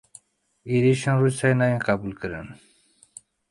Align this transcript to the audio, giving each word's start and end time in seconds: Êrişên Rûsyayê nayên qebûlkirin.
Êrişên 0.73 1.17
Rûsyayê 1.21 1.55
nayên 1.59 1.81
qebûlkirin. 1.87 2.47